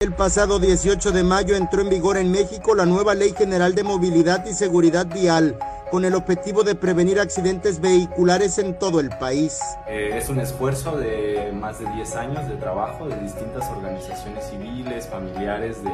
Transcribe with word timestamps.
El 0.00 0.14
pasado 0.14 0.60
18 0.60 1.10
de 1.10 1.24
mayo 1.24 1.56
entró 1.56 1.80
en 1.80 1.88
vigor 1.88 2.18
en 2.18 2.30
México 2.30 2.72
la 2.72 2.86
nueva 2.86 3.16
Ley 3.16 3.34
General 3.36 3.74
de 3.74 3.82
Movilidad 3.82 4.46
y 4.46 4.52
Seguridad 4.52 5.08
Vial, 5.08 5.58
con 5.90 6.04
el 6.04 6.14
objetivo 6.14 6.62
de 6.62 6.76
prevenir 6.76 7.18
accidentes 7.18 7.80
vehiculares 7.80 8.58
en 8.58 8.78
todo 8.78 9.00
el 9.00 9.08
país. 9.08 9.58
Eh, 9.88 10.12
es 10.14 10.28
un 10.28 10.38
esfuerzo 10.38 10.96
de 10.96 11.50
más 11.52 11.80
de 11.80 11.90
10 11.90 12.14
años 12.14 12.48
de 12.48 12.54
trabajo 12.58 13.08
de 13.08 13.16
distintas 13.16 13.68
organizaciones 13.70 14.44
civiles, 14.48 15.08
familiares 15.08 15.82
de, 15.82 15.90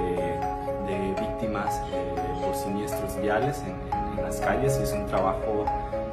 víctimas 1.18 1.74
eh, 1.90 2.14
por 2.44 2.54
siniestros 2.56 3.18
viales 3.22 3.56
en, 3.66 4.22
las 4.22 4.36
calles 4.36 4.76
es 4.76 4.92
un 4.92 5.06
trabajo 5.06 5.64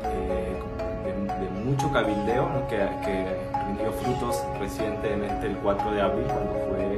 eh, 0.06 0.58
de, 1.06 1.50
mucho 1.66 1.92
cabildeo 1.92 2.50
que, 2.70 2.78
que 3.06 3.38
rindió 3.68 3.92
frutos 3.92 4.42
recientemente 4.60 5.48
el 5.48 5.58
4 5.58 5.92
de 5.92 6.02
abril 6.02 6.26
cuando 6.26 6.54
fue 6.70 6.91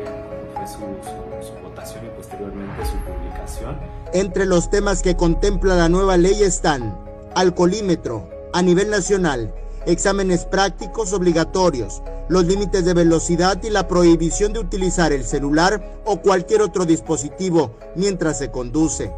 posteriormente 2.44 2.86
su 2.86 2.98
publicación. 2.98 3.78
Entre 4.14 4.46
los 4.46 4.70
temas 4.70 5.02
que 5.02 5.16
contempla 5.16 5.76
la 5.76 5.90
nueva 5.90 6.18
ley 6.18 6.44
están 6.44 6.98
alcoholímetro 7.36 8.30
a 8.54 8.62
nivel 8.62 8.90
nacional, 8.90 9.54
exámenes 9.86 10.46
prácticos 10.46 11.14
obligatorios, 11.14 12.04
los 12.30 12.46
límites 12.46 12.86
de 12.86 12.94
velocidad 12.94 13.62
y 13.64 13.70
la 13.70 13.88
prohibición 13.88 14.54
de 14.54 14.60
utilizar 14.60 15.12
el 15.12 15.24
celular 15.24 16.02
o 16.06 16.18
cualquier 16.18 16.62
otro 16.62 16.86
dispositivo 16.86 17.72
mientras 17.96 18.38
se 18.38 18.52
conduce. 18.52 19.12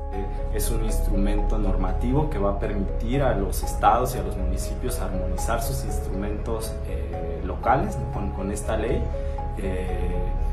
Es 0.53 0.71
un 0.71 0.85
instrumento 0.85 1.57
normativo 1.57 2.29
que 2.29 2.37
va 2.37 2.51
a 2.51 2.59
permitir 2.59 3.21
a 3.21 3.35
los 3.35 3.61
estados 3.61 4.15
y 4.15 4.19
a 4.19 4.23
los 4.23 4.37
municipios 4.37 4.99
armonizar 5.01 5.61
sus 5.61 5.83
instrumentos 5.83 6.71
eh, 6.87 7.41
locales 7.43 7.97
con, 8.13 8.31
con, 8.31 8.51
esta 8.53 8.77
ley. 8.77 9.03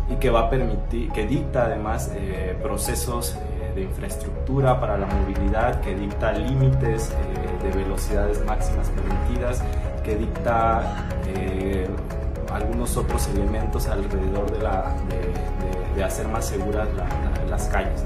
Eh, 0.08 0.12
y 0.12 0.16
que 0.16 0.30
va 0.30 0.40
a 0.40 0.50
permitir, 0.50 1.10
que 1.12 1.26
dicta 1.26 1.66
además 1.66 2.10
eh, 2.14 2.56
procesos 2.62 3.36
eh, 3.36 3.72
de 3.74 3.82
infraestructura 3.82 4.80
para 4.80 4.98
la 4.98 5.06
movilidad, 5.06 5.80
que 5.80 5.94
dicta 5.94 6.32
límites 6.32 7.10
eh, 7.10 7.64
de 7.64 7.82
velocidades 7.82 8.44
máximas 8.44 8.88
permitidas, 8.90 9.62
que 10.04 10.16
dicta 10.16 11.06
algunos 12.52 12.96
otros 12.96 13.28
elementos 13.28 13.86
alrededor 13.86 14.50
de, 14.50 14.58
la, 14.58 14.94
de, 15.96 16.04
hacer 16.04 16.28
más 16.28 16.46
seguras 16.46 16.88
las 17.48 17.66
calles. 17.68 18.04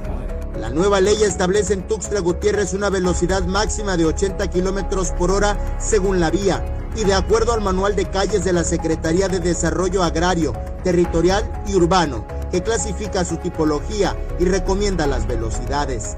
La 0.61 0.71
nueva 0.71 1.01
ley 1.01 1.23
establece 1.23 1.73
en 1.73 1.83
Tuxtla 1.83 2.21
Gutiérrez 2.21 2.75
una 2.75 2.91
velocidad 2.91 3.43
máxima 3.45 3.97
de 3.97 4.07
80 4.07 4.49
kilómetros 4.49 5.11
por 5.13 5.31
hora 5.31 5.57
según 5.79 6.21
la 6.21 6.31
vía 6.31 6.65
y 6.97 7.05
de 7.05 7.15
acuerdo 7.15 7.53
al 7.53 7.61
manual 7.61 7.95
de 7.95 8.07
calles 8.07 8.45
de 8.45 8.53
la 8.53 8.65
Secretaría 8.65 9.29
de 9.29 9.41
Desarrollo 9.41 10.03
Agrario, 10.03 10.55
Territorial 10.87 11.43
y 11.67 11.75
Urbano, 11.75 12.25
que 12.53 12.63
clasifica 12.63 13.25
su 13.25 13.39
tipología 13.39 14.17
y 14.39 14.45
recomienda 14.45 15.09
las 15.09 15.27
velocidades. 15.27 16.17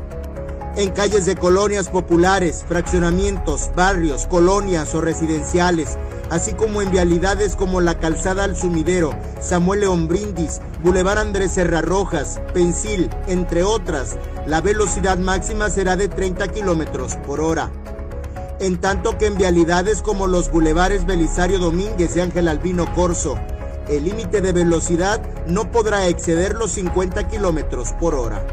En 0.77 0.91
calles 0.91 1.25
de 1.25 1.37
colonias 1.37 1.89
populares, 1.89 2.67
fraccionamientos, 2.69 3.71
barrios, 3.75 4.27
colonias 4.27 4.95
o 4.95 5.01
residenciales, 5.01 5.97
así 6.29 6.53
como 6.53 6.83
en 6.83 6.91
vialidades 6.91 7.57
como 7.57 7.81
la 7.81 7.99
Calzada 7.99 8.45
al 8.45 8.57
Sumidero, 8.57 9.15
Samuel 9.41 9.81
León 9.81 10.07
Brindis, 10.07 10.61
Boulevard 10.85 11.17
Andrés 11.17 11.53
Serra 11.53 11.81
Rojas, 11.81 12.39
Pensil, 12.53 13.09
entre 13.27 13.63
otras, 13.63 14.19
la 14.47 14.61
velocidad 14.61 15.17
máxima 15.17 15.71
será 15.71 15.97
de 15.97 16.09
30 16.09 16.47
kilómetros 16.49 17.17
por 17.27 17.41
hora 17.41 17.71
en 18.61 18.79
tanto 18.79 19.17
que 19.19 19.27
en 19.27 19.37
vialidades 19.37 20.03
como 20.03 20.27
los 20.27 20.51
bulevares 20.51 21.07
Belisario 21.07 21.61
Domínguez 21.61 22.17
y 22.17 22.21
Ángel 22.21 22.49
Albino 22.49 22.93
Corso, 22.93 23.39
el 23.89 24.05
límite 24.05 24.41
de 24.41 24.53
velocidad 24.53 25.21
no 25.47 25.71
podrá 25.71 26.07
exceder 26.09 26.55
los 26.55 26.73
50 26.73 27.29
kilómetros 27.29 27.93
por 27.93 28.15
hora. 28.15 28.45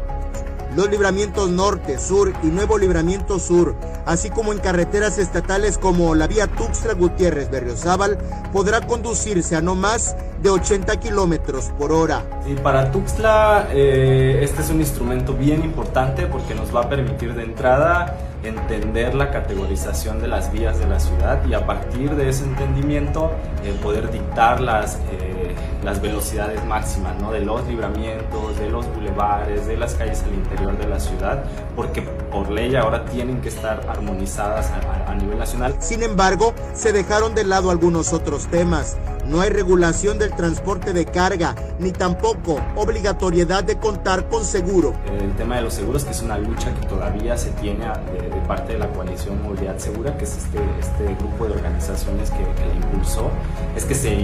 Los 0.74 0.90
libramientos 0.90 1.48
norte, 1.50 1.98
sur 1.98 2.32
y 2.42 2.48
nuevo 2.48 2.76
libramiento 2.76 3.38
sur, 3.38 3.74
así 4.04 4.28
como 4.28 4.52
en 4.52 4.58
carreteras 4.58 5.18
estatales 5.18 5.78
como 5.78 6.14
la 6.14 6.26
vía 6.26 6.46
Tuxtla 6.46 6.92
Gutiérrez 6.92 7.50
Berriozábal, 7.50 8.18
podrá 8.52 8.86
conducirse 8.86 9.56
a 9.56 9.62
no 9.62 9.74
más 9.74 10.16
de 10.42 10.50
80 10.50 10.98
kilómetros 11.00 11.72
por 11.78 11.92
hora. 11.92 12.22
Y 12.46 12.54
para 12.54 12.90
Tuxtla, 12.90 13.68
eh, 13.72 14.40
este 14.42 14.62
es 14.62 14.70
un 14.70 14.80
instrumento 14.80 15.34
bien 15.34 15.62
importante 15.64 16.26
porque 16.26 16.54
nos 16.54 16.74
va 16.74 16.82
a 16.82 16.88
permitir 16.88 17.34
de 17.34 17.44
entrada 17.44 18.16
entender 18.42 19.14
la 19.14 19.30
categorización 19.30 20.20
de 20.20 20.28
las 20.28 20.52
vías 20.52 20.78
de 20.78 20.86
la 20.86 21.00
ciudad 21.00 21.44
y 21.46 21.54
a 21.54 21.66
partir 21.66 22.14
de 22.14 22.28
ese 22.28 22.44
entendimiento 22.44 23.32
eh, 23.64 23.76
poder 23.82 24.10
dictar 24.10 24.60
las, 24.60 24.96
eh, 25.10 25.54
las 25.84 26.00
velocidades 26.00 26.64
máximas 26.64 27.20
¿no? 27.20 27.32
de 27.32 27.40
los 27.40 27.66
libramientos, 27.66 28.58
de 28.58 28.70
los 28.70 28.86
bulevares, 28.94 29.66
de 29.66 29.76
las 29.76 29.94
calles 29.94 30.22
al 30.22 30.34
interior 30.34 30.78
de 30.78 30.86
la 30.86 31.00
ciudad, 31.00 31.44
porque 31.74 32.02
por 32.02 32.50
ley 32.50 32.76
ahora 32.76 33.04
tienen 33.06 33.40
que 33.40 33.48
estar 33.48 33.84
armonizadas 33.88 34.70
a, 34.70 35.10
a 35.10 35.14
nivel 35.14 35.38
nacional. 35.38 35.74
Sin 35.80 36.02
embargo, 36.02 36.54
se 36.74 36.92
dejaron 36.92 37.34
de 37.34 37.44
lado 37.44 37.70
algunos 37.70 38.12
otros 38.12 38.46
temas 38.46 38.96
no 39.28 39.40
hay 39.40 39.50
regulación 39.50 40.18
del 40.18 40.34
transporte 40.34 40.92
de 40.92 41.04
carga, 41.04 41.54
ni 41.78 41.92
tampoco 41.92 42.60
obligatoriedad 42.76 43.64
de 43.64 43.76
contar 43.76 44.28
con 44.28 44.44
seguro. 44.44 44.94
El 45.20 45.34
tema 45.36 45.56
de 45.56 45.62
los 45.62 45.74
seguros, 45.74 46.04
que 46.04 46.10
es 46.10 46.22
una 46.22 46.38
lucha 46.38 46.72
que 46.74 46.86
todavía 46.86 47.36
se 47.36 47.50
tiene 47.52 47.86
de, 47.86 48.46
parte 48.46 48.74
de 48.74 48.78
la 48.78 48.88
coalición 48.88 49.42
Movilidad 49.42 49.78
Segura, 49.78 50.16
que 50.16 50.24
es 50.24 50.36
este, 50.36 50.58
este 50.78 51.14
grupo 51.18 51.46
de 51.46 51.54
organizaciones 51.54 52.30
que, 52.30 52.38
que 52.38 52.76
impulsó, 52.76 53.30
es 53.76 53.84
que 53.84 53.94
se, 53.94 54.16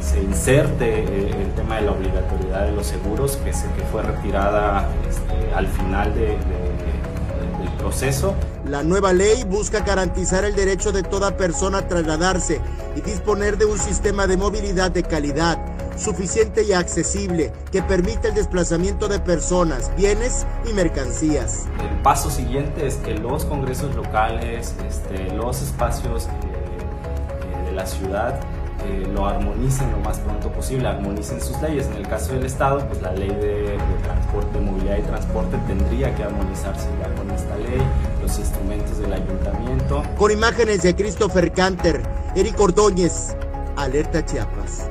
se, 0.00 0.22
inserte 0.22 1.00
eh, 1.00 1.42
el 1.42 1.52
tema 1.54 1.76
de 1.76 1.82
la 1.82 1.92
obligatoriedad 1.92 2.66
de 2.66 2.72
los 2.72 2.86
seguros, 2.86 3.36
que, 3.36 3.52
se, 3.52 3.66
fue 3.92 4.02
retirada 4.02 4.88
este, 5.08 5.54
al 5.54 5.66
final 5.66 6.14
de 6.14 6.36
proceso. 7.70 8.34
La 8.68 8.82
nueva 8.82 9.12
ley 9.12 9.44
busca 9.44 9.80
garantizar 9.80 10.44
el 10.44 10.54
derecho 10.54 10.92
de 10.92 11.02
toda 11.02 11.36
persona 11.36 11.78
a 11.78 11.88
trasladarse 11.88 12.60
y 12.96 13.00
disponer 13.00 13.58
de 13.58 13.64
un 13.64 13.78
sistema 13.78 14.26
de 14.26 14.36
movilidad 14.36 14.90
de 14.90 15.02
calidad, 15.02 15.58
suficiente 15.96 16.62
y 16.64 16.72
accesible, 16.72 17.52
que 17.70 17.82
permita 17.82 18.28
el 18.28 18.34
desplazamiento 18.34 19.08
de 19.08 19.18
personas, 19.20 19.90
bienes 19.96 20.46
y 20.68 20.72
mercancías. 20.72 21.66
El 21.80 22.02
paso 22.02 22.30
siguiente 22.30 22.86
es 22.86 22.96
que 22.96 23.14
los 23.14 23.44
congresos 23.44 23.94
locales, 23.94 24.74
este, 24.88 25.32
los 25.34 25.62
espacios 25.62 26.26
eh, 26.26 26.28
eh, 26.28 27.66
de 27.66 27.72
la 27.72 27.86
ciudad, 27.86 28.40
lo 29.12 29.26
armonicen 29.26 29.90
lo 29.90 29.98
más 29.98 30.18
pronto 30.18 30.50
posible, 30.50 30.88
armonicen 30.88 31.40
sus 31.40 31.60
leyes. 31.60 31.86
En 31.86 31.94
el 31.94 32.08
caso 32.08 32.32
del 32.32 32.44
Estado, 32.44 32.86
pues 32.86 33.00
la 33.02 33.12
ley 33.12 33.28
de, 33.28 33.76
transporte, 34.36 34.60
movilidad 34.60 34.98
y 34.98 35.02
transporte 35.02 35.58
tendría 35.66 36.14
que 36.14 36.22
armonizarse 36.22 36.88
ya 37.00 37.14
con 37.14 37.30
esta 37.30 37.56
ley, 37.56 37.80
los 38.20 38.38
instrumentos 38.38 38.98
del 38.98 39.12
ayuntamiento. 39.12 40.02
Con 40.18 40.30
imágenes 40.30 40.82
de 40.82 40.94
Christopher 40.94 41.52
Canter, 41.52 42.02
Eric 42.34 42.58
Ordóñez, 42.60 43.36
Alerta 43.76 44.24
Chiapas. 44.24 44.90